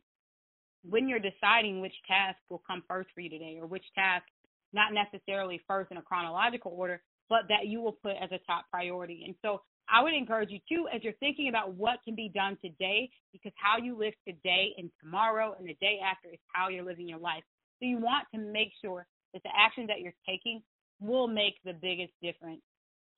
when 0.89 1.09
you're 1.09 1.19
deciding 1.19 1.81
which 1.81 1.95
task 2.07 2.39
will 2.51 2.62
come 2.67 2.83
first 2.89 3.09
for 3.15 3.21
you 3.21 3.31
today 3.31 3.59
or 3.61 3.67
which 3.67 3.85
task, 3.95 4.25
not 4.73 4.93
necessarily 4.93 5.61
first 5.67 5.91
in 5.91 5.97
a 5.97 6.03
chronological 6.03 6.73
order, 6.77 7.03
but 7.29 7.43
that 7.49 7.67
you 7.67 7.81
will 7.81 7.93
put 7.93 8.12
as 8.23 8.31
a 8.33 8.39
top 8.47 8.65
priority. 8.71 9.23
And 9.27 9.35
so 9.43 9.62
I 9.89 10.03
would 10.03 10.15
encourage 10.15 10.51
you 10.51 10.59
too, 10.69 10.87
as 10.95 11.03
you're 11.03 11.12
thinking 11.21 11.49
about 11.49 11.75
what 11.75 11.99
can 12.05 12.15
be 12.15 12.31
done 12.35 12.57
today, 12.62 13.11
because 13.33 13.53
how 13.57 13.83
you 13.83 13.97
live 13.97 14.15
today 14.27 14.73
and 14.79 14.91
tomorrow 15.03 15.55
and 15.59 15.69
the 15.69 15.77
day 15.81 15.99
after 16.05 16.29
is 16.29 16.39
how 16.53 16.69
you're 16.69 16.85
living 16.85 17.09
your 17.09 17.19
life. 17.19 17.43
So 17.79 17.87
you 17.87 17.99
want 17.99 18.27
to 18.35 18.41
make 18.41 18.73
sure 18.83 19.07
that 19.35 19.43
the 19.43 19.51
actions 19.57 19.89
that 19.89 20.01
you're 20.01 20.15
taking 20.27 20.62
will 21.01 21.27
make 21.27 21.55
the 21.65 21.73
biggest 21.73 22.12
difference. 22.23 22.61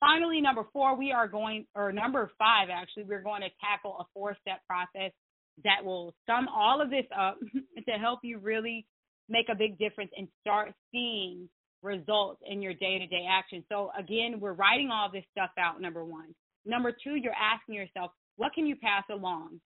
Finally, 0.00 0.40
number 0.40 0.64
four, 0.72 0.96
we 0.96 1.12
are 1.12 1.28
going, 1.28 1.66
or 1.74 1.92
number 1.92 2.30
five, 2.38 2.68
actually, 2.70 3.04
we're 3.04 3.22
going 3.22 3.42
to 3.42 3.48
tackle 3.60 3.96
a 4.00 4.04
four 4.12 4.36
step 4.40 4.60
process 4.68 5.12
that 5.62 5.84
will 5.84 6.14
sum 6.26 6.48
all 6.48 6.80
of 6.82 6.90
this 6.90 7.06
up 7.16 7.38
to 7.88 7.92
help 7.92 8.20
you 8.22 8.38
really 8.38 8.86
make 9.28 9.48
a 9.48 9.54
big 9.54 9.78
difference 9.78 10.10
and 10.16 10.28
start 10.40 10.72
seeing 10.90 11.48
results 11.82 12.40
in 12.48 12.62
your 12.62 12.74
day 12.74 12.98
to 12.98 13.06
day 13.06 13.26
action. 13.30 13.62
So, 13.68 13.90
again, 13.98 14.40
we're 14.40 14.54
writing 14.54 14.90
all 14.90 15.10
this 15.12 15.24
stuff 15.30 15.50
out, 15.58 15.80
number 15.80 16.04
one. 16.04 16.34
Number 16.66 16.92
two, 16.92 17.16
you're 17.16 17.32
asking 17.34 17.74
yourself, 17.74 18.10
what 18.36 18.52
can 18.54 18.66
you 18.66 18.76
pass 18.76 19.04
along? 19.10 19.60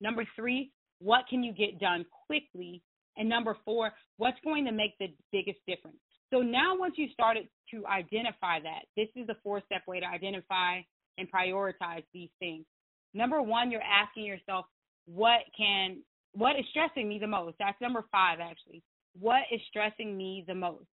Number 0.00 0.24
three, 0.36 0.70
what 1.00 1.24
can 1.28 1.42
you 1.42 1.52
get 1.52 1.80
done 1.80 2.04
quickly? 2.26 2.82
And 3.16 3.28
number 3.28 3.56
four, 3.64 3.92
what's 4.18 4.38
going 4.44 4.64
to 4.66 4.72
make 4.72 4.96
the 4.98 5.08
biggest 5.32 5.58
difference? 5.66 5.96
So 6.32 6.40
now, 6.40 6.76
once 6.78 6.94
you 6.96 7.08
started 7.12 7.48
to 7.72 7.86
identify 7.86 8.60
that, 8.60 8.84
this 8.96 9.08
is 9.16 9.26
the 9.26 9.36
four 9.42 9.62
step 9.66 9.82
way 9.86 10.00
to 10.00 10.06
identify 10.06 10.80
and 11.18 11.28
prioritize 11.30 12.04
these 12.14 12.30
things. 12.38 12.64
Number 13.14 13.42
one, 13.42 13.70
you're 13.70 13.82
asking 13.82 14.24
yourself, 14.24 14.64
what 15.06 15.40
can, 15.56 16.02
what 16.32 16.56
is 16.58 16.64
stressing 16.70 17.08
me 17.08 17.18
the 17.18 17.26
most? 17.26 17.56
That's 17.58 17.80
number 17.80 18.04
five, 18.10 18.38
actually. 18.40 18.82
What 19.18 19.42
is 19.52 19.60
stressing 19.68 20.16
me 20.16 20.44
the 20.46 20.54
most? 20.54 20.86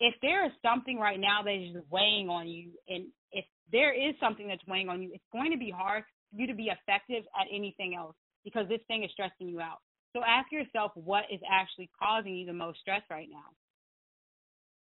if 0.00 0.14
there 0.22 0.46
is 0.46 0.52
something 0.62 0.98
right 0.98 1.20
now 1.20 1.42
that 1.44 1.54
is 1.54 1.76
weighing 1.90 2.28
on 2.28 2.48
you, 2.48 2.70
and 2.88 3.04
if 3.32 3.44
there 3.70 3.92
is 3.92 4.14
something 4.18 4.48
that's 4.48 4.66
weighing 4.66 4.88
on 4.88 5.02
you, 5.02 5.10
it's 5.12 5.24
going 5.30 5.52
to 5.52 5.58
be 5.58 5.70
hard 5.70 6.02
for 6.02 6.40
you 6.40 6.46
to 6.46 6.54
be 6.54 6.72
effective 6.72 7.24
at 7.38 7.46
anything 7.54 7.94
else 7.94 8.16
because 8.42 8.66
this 8.68 8.80
thing 8.88 9.04
is 9.04 9.10
stressing 9.12 9.46
you 9.46 9.60
out. 9.60 9.78
So 10.16 10.22
ask 10.26 10.50
yourself 10.50 10.92
what 10.94 11.24
is 11.30 11.40
actually 11.48 11.90
causing 11.96 12.34
you 12.34 12.46
the 12.46 12.52
most 12.56 12.80
stress 12.80 13.02
right 13.10 13.28
now. 13.30 13.44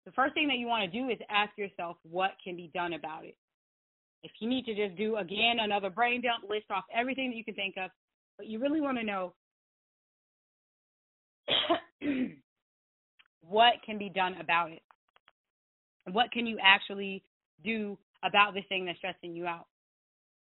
The 0.04 0.12
first 0.12 0.34
thing 0.34 0.48
that 0.48 0.58
you 0.58 0.66
want 0.66 0.84
to 0.84 0.98
do 0.98 1.08
is 1.08 1.18
ask 1.30 1.56
yourself 1.56 1.96
what 2.02 2.32
can 2.44 2.54
be 2.54 2.70
done 2.74 2.92
about 2.92 3.24
it. 3.24 3.36
If 4.22 4.32
you 4.40 4.48
need 4.48 4.66
to 4.66 4.74
just 4.74 4.98
do 4.98 5.16
again 5.16 5.56
another 5.60 5.88
brain 5.88 6.20
dump, 6.20 6.48
list 6.48 6.66
off 6.70 6.84
everything 6.94 7.30
that 7.30 7.36
you 7.36 7.44
can 7.44 7.54
think 7.54 7.76
of, 7.82 7.90
but 8.40 8.48
you 8.48 8.58
really 8.58 8.80
want 8.80 8.96
to 8.96 9.04
know 9.04 9.34
what 13.42 13.74
can 13.84 13.98
be 13.98 14.08
done 14.08 14.36
about 14.40 14.70
it. 14.70 14.80
What 16.10 16.32
can 16.32 16.46
you 16.46 16.56
actually 16.64 17.22
do 17.62 17.98
about 18.24 18.54
this 18.54 18.64
thing 18.70 18.86
that's 18.86 18.96
stressing 18.96 19.36
you 19.36 19.46
out? 19.46 19.66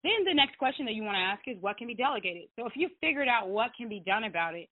Then 0.01 0.25
the 0.25 0.33
next 0.33 0.57
question 0.57 0.83
that 0.85 0.95
you 0.95 1.03
want 1.03 1.13
to 1.13 1.19
ask 1.19 1.41
is 1.45 1.61
what 1.61 1.77
can 1.77 1.85
be 1.85 1.93
delegated? 1.93 2.49
So 2.55 2.65
if 2.65 2.73
you 2.75 2.89
figured 3.01 3.27
out 3.27 3.49
what 3.49 3.69
can 3.77 3.87
be 3.87 4.01
done 4.03 4.23
about 4.23 4.55
it, 4.55 4.67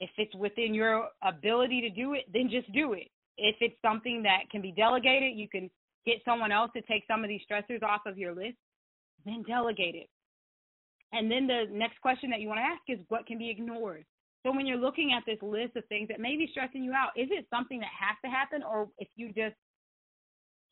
if 0.00 0.08
it's 0.16 0.34
within 0.34 0.72
your 0.72 1.08
ability 1.22 1.82
to 1.82 1.90
do 1.90 2.14
it, 2.14 2.24
then 2.32 2.48
just 2.50 2.72
do 2.72 2.94
it. 2.94 3.08
If 3.36 3.56
it's 3.60 3.76
something 3.82 4.22
that 4.22 4.48
can 4.50 4.62
be 4.62 4.72
delegated, 4.72 5.36
you 5.36 5.46
can 5.46 5.68
get 6.06 6.16
someone 6.24 6.52
else 6.52 6.70
to 6.74 6.80
take 6.80 7.04
some 7.06 7.22
of 7.22 7.28
these 7.28 7.42
stressors 7.50 7.82
off 7.82 8.06
of 8.06 8.16
your 8.16 8.34
list, 8.34 8.56
then 9.26 9.44
delegate 9.46 9.94
it. 9.94 10.08
And 11.12 11.30
then 11.30 11.46
the 11.46 11.64
next 11.70 12.00
question 12.00 12.30
that 12.30 12.40
you 12.40 12.48
want 12.48 12.60
to 12.60 12.64
ask 12.64 12.82
is 12.88 13.04
what 13.08 13.26
can 13.26 13.38
be 13.38 13.50
ignored? 13.50 14.04
So 14.44 14.54
when 14.54 14.66
you're 14.66 14.78
looking 14.78 15.12
at 15.12 15.24
this 15.26 15.42
list 15.42 15.76
of 15.76 15.84
things 15.86 16.08
that 16.08 16.20
may 16.20 16.36
be 16.36 16.48
stressing 16.50 16.82
you 16.82 16.92
out, 16.92 17.10
is 17.16 17.28
it 17.30 17.46
something 17.50 17.80
that 17.80 17.90
has 17.92 18.16
to 18.24 18.30
happen 18.30 18.62
or 18.62 18.88
if 18.98 19.08
you 19.16 19.28
just 19.28 19.56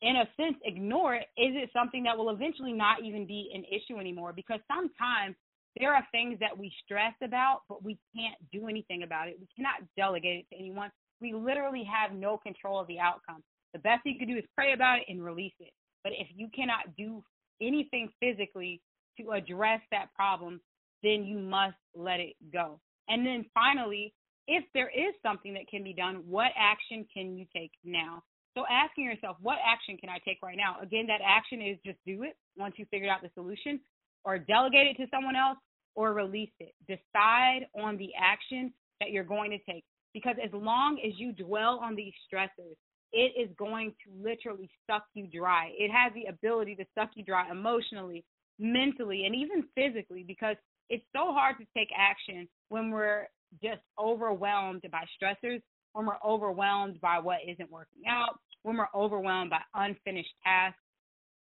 in 0.01 0.15
a 0.15 0.25
sense, 0.37 0.55
ignore 0.63 1.15
it, 1.15 1.27
is 1.35 1.51
it 1.55 1.69
something 1.73 2.03
that 2.03 2.17
will 2.17 2.29
eventually 2.29 2.71
not 2.71 3.03
even 3.03 3.27
be 3.27 3.51
an 3.53 3.65
issue 3.65 3.99
anymore? 3.99 4.31
Because 4.33 4.59
sometimes 4.67 5.35
there 5.77 5.93
are 5.93 6.07
things 6.11 6.39
that 6.39 6.57
we 6.57 6.71
stress 6.85 7.13
about, 7.21 7.61
but 7.67 7.83
we 7.83 7.97
can't 8.15 8.35
do 8.51 8.67
anything 8.67 9.03
about 9.03 9.27
it. 9.27 9.37
We 9.39 9.47
cannot 9.55 9.87
delegate 9.97 10.45
it 10.45 10.55
to 10.55 10.59
anyone. 10.59 10.89
We 11.21 11.33
literally 11.33 11.83
have 11.83 12.15
no 12.15 12.37
control 12.37 12.79
of 12.79 12.87
the 12.87 12.99
outcome. 12.99 13.43
The 13.73 13.79
best 13.79 14.01
you 14.05 14.17
can 14.17 14.27
do 14.27 14.37
is 14.37 14.45
pray 14.55 14.73
about 14.73 14.99
it 14.99 15.05
and 15.09 15.23
release 15.23 15.53
it. 15.59 15.71
But 16.03 16.13
if 16.13 16.27
you 16.33 16.47
cannot 16.55 16.95
do 16.97 17.21
anything 17.61 18.09
physically 18.21 18.81
to 19.19 19.31
address 19.31 19.81
that 19.91 20.13
problem, 20.15 20.59
then 21.03 21.23
you 21.23 21.37
must 21.37 21.77
let 21.95 22.19
it 22.19 22.35
go. 22.51 22.79
And 23.07 23.25
then 23.25 23.45
finally, 23.53 24.13
if 24.47 24.63
there 24.73 24.89
is 24.89 25.13
something 25.23 25.53
that 25.53 25.67
can 25.69 25.83
be 25.83 25.93
done, 25.93 26.23
what 26.27 26.51
action 26.57 27.05
can 27.13 27.37
you 27.37 27.45
take 27.55 27.71
now? 27.83 28.23
So 28.57 28.63
asking 28.69 29.05
yourself, 29.05 29.37
what 29.41 29.57
action 29.65 29.97
can 29.97 30.09
I 30.09 30.17
take 30.25 30.39
right 30.43 30.57
now? 30.57 30.77
Again, 30.81 31.05
that 31.07 31.21
action 31.25 31.61
is 31.61 31.77
just 31.85 31.99
do 32.05 32.23
it 32.23 32.35
once 32.57 32.75
you 32.77 32.85
figured 32.89 33.09
out 33.09 33.21
the 33.21 33.29
solution, 33.35 33.79
or 34.25 34.37
delegate 34.37 34.87
it 34.87 34.97
to 35.01 35.09
someone 35.11 35.35
else, 35.35 35.57
or 35.95 36.13
release 36.13 36.51
it. 36.59 36.73
Decide 36.87 37.67
on 37.79 37.97
the 37.97 38.09
action 38.19 38.73
that 38.99 39.11
you're 39.11 39.23
going 39.23 39.51
to 39.51 39.71
take. 39.71 39.83
Because 40.13 40.35
as 40.43 40.51
long 40.51 40.99
as 41.05 41.13
you 41.17 41.31
dwell 41.31 41.79
on 41.81 41.95
these 41.95 42.13
stressors, 42.25 42.75
it 43.13 43.33
is 43.39 43.49
going 43.57 43.93
to 44.03 44.23
literally 44.23 44.69
suck 44.89 45.03
you 45.13 45.27
dry. 45.27 45.71
It 45.77 45.91
has 45.91 46.11
the 46.13 46.25
ability 46.25 46.75
to 46.75 46.85
suck 46.97 47.11
you 47.15 47.23
dry 47.23 47.49
emotionally, 47.49 48.23
mentally, 48.59 49.25
and 49.25 49.35
even 49.35 49.63
physically 49.75 50.23
because 50.27 50.55
it's 50.89 51.05
so 51.15 51.31
hard 51.33 51.57
to 51.59 51.65
take 51.75 51.89
action 51.95 52.47
when 52.69 52.91
we're 52.91 53.27
just 53.63 53.81
overwhelmed 53.99 54.83
by 54.91 55.03
stressors, 55.21 55.61
when 55.93 56.05
we're 56.05 56.17
overwhelmed 56.25 56.99
by 57.01 57.19
what 57.19 57.39
isn't 57.47 57.71
working 57.71 58.03
out, 58.07 58.39
when 58.63 58.77
we're 58.77 58.87
overwhelmed 58.95 59.49
by 59.49 59.61
unfinished 59.73 60.33
tasks. 60.43 60.79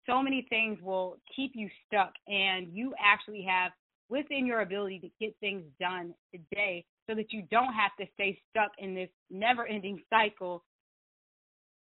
So 0.05 0.21
many 0.21 0.45
things 0.49 0.79
will 0.81 1.17
keep 1.35 1.51
you 1.53 1.69
stuck, 1.85 2.13
and 2.27 2.67
you 2.71 2.93
actually 3.03 3.45
have 3.49 3.71
within 4.09 4.45
your 4.45 4.61
ability 4.61 4.99
to 4.99 5.09
get 5.19 5.35
things 5.39 5.63
done 5.79 6.13
today 6.31 6.85
so 7.09 7.15
that 7.15 7.31
you 7.31 7.43
don't 7.51 7.73
have 7.73 7.91
to 7.99 8.05
stay 8.13 8.39
stuck 8.49 8.71
in 8.77 8.95
this 8.95 9.09
never 9.29 9.65
ending 9.65 10.01
cycle 10.09 10.63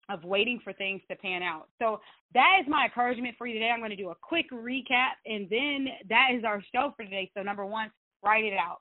of 0.10 0.24
waiting 0.24 0.60
for 0.64 0.74
things 0.74 1.02
to 1.10 1.16
pan 1.18 1.42
out. 1.42 1.68
So 1.80 2.00
that 2.34 2.58
is 2.62 2.68
my 2.70 2.86
encouragement 2.86 3.36
for 3.38 3.48
you 3.48 3.54
today. 3.54 3.72
I'm 3.72 3.80
going 3.80 3.90
to 3.90 3.96
do 3.96 4.10
a 4.10 4.16
quick 4.22 4.46
recap 4.52 5.18
and 5.26 5.48
then 5.50 5.88
that 6.10 6.30
is 6.38 6.44
our 6.44 6.64
show 6.74 6.94
for 6.96 7.04
today. 7.04 7.32
So 7.36 7.44
number 7.44 7.66
1, 7.66 7.90
write 8.24 8.46
it 8.46 8.54
out 8.54 8.80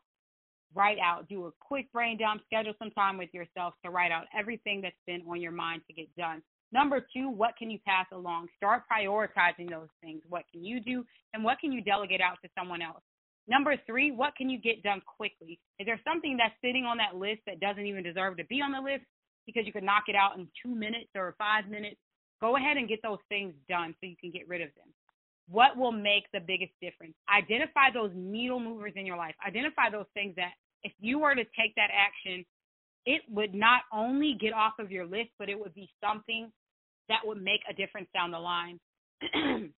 write 0.74 0.98
out, 0.98 1.28
do 1.28 1.46
a 1.46 1.50
quick 1.60 1.90
brain 1.92 2.18
dump, 2.18 2.42
schedule 2.46 2.74
some 2.78 2.90
time 2.90 3.16
with 3.16 3.32
yourself 3.32 3.74
to 3.84 3.90
write 3.90 4.12
out 4.12 4.24
everything 4.36 4.80
that's 4.80 4.96
been 5.06 5.22
on 5.28 5.40
your 5.40 5.52
mind 5.52 5.82
to 5.86 5.94
get 5.94 6.14
done. 6.16 6.42
Number 6.72 7.06
two, 7.14 7.28
what 7.30 7.56
can 7.56 7.70
you 7.70 7.78
pass 7.86 8.06
along? 8.12 8.48
Start 8.56 8.82
prioritizing 8.90 9.70
those 9.70 9.88
things. 10.02 10.22
What 10.28 10.44
can 10.52 10.64
you 10.64 10.80
do 10.80 11.04
and 11.32 11.44
what 11.44 11.58
can 11.60 11.70
you 11.70 11.80
delegate 11.80 12.20
out 12.20 12.38
to 12.42 12.50
someone 12.58 12.82
else? 12.82 13.02
Number 13.46 13.76
three, 13.86 14.10
what 14.10 14.34
can 14.36 14.50
you 14.50 14.58
get 14.58 14.82
done 14.82 15.02
quickly? 15.06 15.60
Is 15.78 15.86
there 15.86 16.00
something 16.04 16.36
that's 16.36 16.54
sitting 16.62 16.84
on 16.84 16.96
that 16.96 17.16
list 17.16 17.42
that 17.46 17.60
doesn't 17.60 17.86
even 17.86 18.02
deserve 18.02 18.38
to 18.38 18.44
be 18.46 18.60
on 18.60 18.72
the 18.72 18.80
list 18.80 19.04
because 19.46 19.66
you 19.66 19.72
could 19.72 19.84
knock 19.84 20.04
it 20.08 20.16
out 20.16 20.38
in 20.38 20.48
two 20.62 20.74
minutes 20.74 21.10
or 21.14 21.34
five 21.38 21.68
minutes? 21.68 21.96
Go 22.40 22.56
ahead 22.56 22.76
and 22.76 22.88
get 22.88 23.00
those 23.02 23.18
things 23.28 23.54
done 23.68 23.94
so 24.00 24.06
you 24.06 24.16
can 24.20 24.30
get 24.30 24.48
rid 24.48 24.60
of 24.60 24.68
them. 24.76 24.92
What 25.48 25.76
will 25.76 25.92
make 25.92 26.24
the 26.32 26.40
biggest 26.40 26.72
difference? 26.80 27.14
Identify 27.28 27.92
those 27.92 28.10
needle 28.14 28.60
movers 28.60 28.92
in 28.96 29.06
your 29.06 29.16
life. 29.16 29.34
Identify 29.46 29.90
those 29.90 30.06
things 30.14 30.34
that 30.36 30.52
if 30.82 30.92
you 31.00 31.18
were 31.18 31.34
to 31.34 31.44
take 31.44 31.74
that 31.76 31.90
action, 31.92 32.44
it 33.06 33.22
would 33.30 33.54
not 33.54 33.82
only 33.92 34.36
get 34.40 34.52
off 34.52 34.74
of 34.78 34.90
your 34.90 35.06
list, 35.06 35.30
but 35.38 35.48
it 35.48 35.58
would 35.58 35.74
be 35.74 35.90
something 36.02 36.50
that 37.08 37.20
would 37.24 37.42
make 37.42 37.60
a 37.68 37.74
difference 37.74 38.08
down 38.14 38.30
the 38.30 38.38
line. 38.38 38.80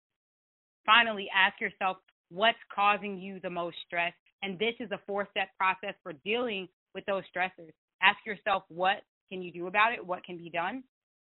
Finally, 0.86 1.28
ask 1.34 1.60
yourself 1.60 1.96
what's 2.30 2.58
causing 2.74 3.18
you 3.18 3.40
the 3.40 3.50
most 3.50 3.76
stress. 3.86 4.12
And 4.42 4.58
this 4.58 4.74
is 4.78 4.90
a 4.92 5.00
four 5.06 5.26
step 5.30 5.48
process 5.58 5.94
for 6.02 6.12
dealing 6.24 6.68
with 6.94 7.04
those 7.06 7.24
stressors. 7.34 7.72
Ask 8.02 8.18
yourself 8.24 8.62
what 8.68 8.98
can 9.30 9.42
you 9.42 9.52
do 9.52 9.66
about 9.66 9.92
it? 9.92 10.04
What 10.04 10.24
can 10.24 10.36
be 10.38 10.50
done? 10.50 10.82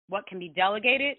What 0.10 0.26
can 0.28 0.40
be 0.40 0.50
delegated? 0.50 1.18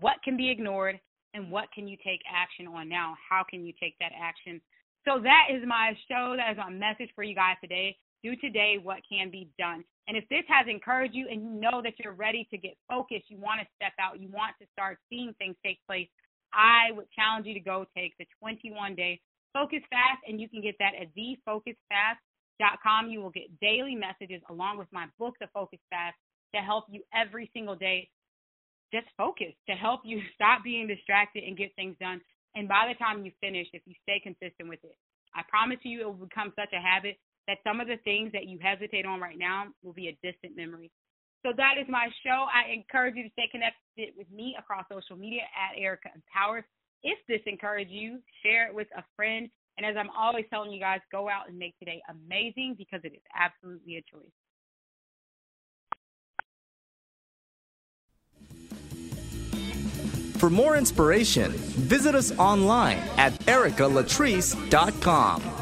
What 0.00 0.16
can 0.24 0.36
be 0.36 0.50
ignored? 0.50 0.98
And 1.32 1.50
what 1.50 1.70
can 1.72 1.86
you 1.86 1.96
take 2.04 2.20
action 2.28 2.66
on 2.66 2.88
now? 2.88 3.14
How 3.28 3.44
can 3.48 3.64
you 3.64 3.72
take 3.80 3.94
that 4.00 4.12
action 4.20 4.60
so 5.06 5.20
that 5.22 5.48
is 5.50 5.62
my 5.66 5.96
show. 6.08 6.34
That 6.36 6.52
is 6.52 6.58
my 6.58 6.70
message 6.70 7.10
for 7.14 7.24
you 7.24 7.34
guys 7.34 7.56
today. 7.60 7.96
Do 8.22 8.36
today 8.36 8.76
what 8.82 9.00
can 9.08 9.30
be 9.30 9.48
done. 9.58 9.82
And 10.08 10.16
if 10.16 10.28
this 10.28 10.44
has 10.48 10.66
encouraged 10.68 11.14
you 11.14 11.26
and 11.30 11.42
you 11.42 11.48
know 11.48 11.80
that 11.82 11.94
you're 11.98 12.12
ready 12.12 12.46
to 12.50 12.58
get 12.58 12.76
focused, 12.88 13.30
you 13.30 13.38
want 13.38 13.60
to 13.60 13.66
step 13.76 13.92
out, 14.00 14.20
you 14.20 14.28
want 14.28 14.52
to 14.60 14.66
start 14.72 14.98
seeing 15.08 15.32
things 15.38 15.56
take 15.64 15.78
place, 15.86 16.08
I 16.52 16.92
would 16.92 17.06
challenge 17.12 17.46
you 17.46 17.54
to 17.54 17.60
go 17.60 17.86
take 17.96 18.12
the 18.18 18.26
21 18.40 18.94
day 18.94 19.20
Focus 19.52 19.80
Fast, 19.88 20.22
and 20.28 20.40
you 20.40 20.48
can 20.48 20.60
get 20.60 20.76
that 20.78 20.92
at 21.00 21.08
thefocusfast.com. 21.16 22.29
You 23.08 23.20
will 23.22 23.30
get 23.30 23.60
daily 23.60 23.94
messages 23.94 24.42
along 24.50 24.78
with 24.78 24.88
my 24.92 25.06
book, 25.18 25.34
The 25.40 25.48
Focus 25.52 25.80
Fast, 25.90 26.16
to 26.54 26.60
help 26.60 26.84
you 26.90 27.02
every 27.14 27.50
single 27.54 27.76
day 27.76 28.08
just 28.92 29.06
focus, 29.16 29.54
to 29.68 29.74
help 29.74 30.00
you 30.04 30.20
stop 30.34 30.62
being 30.64 30.86
distracted 30.86 31.44
and 31.44 31.56
get 31.56 31.74
things 31.76 31.96
done. 32.00 32.20
And 32.54 32.68
by 32.68 32.90
the 32.90 32.98
time 32.98 33.24
you 33.24 33.32
finish, 33.40 33.68
if 33.72 33.82
you 33.86 33.94
stay 34.02 34.20
consistent 34.22 34.68
with 34.68 34.82
it, 34.82 34.96
I 35.34 35.42
promise 35.48 35.78
you 35.82 36.00
it 36.00 36.04
will 36.04 36.26
become 36.26 36.52
such 36.58 36.74
a 36.74 36.82
habit 36.82 37.18
that 37.46 37.58
some 37.62 37.80
of 37.80 37.86
the 37.86 37.98
things 38.04 38.32
that 38.32 38.46
you 38.46 38.58
hesitate 38.60 39.06
on 39.06 39.20
right 39.20 39.38
now 39.38 39.66
will 39.82 39.92
be 39.92 40.08
a 40.08 40.18
distant 40.22 40.56
memory. 40.56 40.90
So 41.46 41.52
that 41.56 41.80
is 41.80 41.86
my 41.88 42.08
show. 42.26 42.46
I 42.52 42.74
encourage 42.74 43.16
you 43.16 43.24
to 43.24 43.30
stay 43.32 43.48
connected 43.50 44.12
with 44.18 44.30
me 44.30 44.56
across 44.58 44.84
social 44.92 45.16
media 45.16 45.42
at 45.54 45.78
Erica 45.80 46.10
Empowers. 46.14 46.64
If 47.02 47.18
this 47.28 47.40
encouraged 47.46 47.90
you, 47.90 48.18
share 48.42 48.68
it 48.68 48.74
with 48.74 48.88
a 48.96 49.02
friend. 49.16 49.48
And 49.76 49.86
as 49.86 49.96
I'm 49.96 50.10
always 50.16 50.46
telling 50.50 50.72
you 50.72 50.80
guys, 50.80 51.00
go 51.10 51.28
out 51.28 51.48
and 51.48 51.58
make 51.58 51.76
today 51.78 52.02
amazing 52.08 52.76
because 52.76 53.00
it 53.04 53.12
is 53.14 53.22
absolutely 53.34 53.96
a 53.96 54.02
choice. 54.02 54.30
For 60.38 60.48
more 60.48 60.76
inspiration, 60.76 61.50
visit 61.52 62.14
us 62.14 62.32
online 62.38 62.98
at 63.18 63.34
ericalatrice.com. 63.40 65.59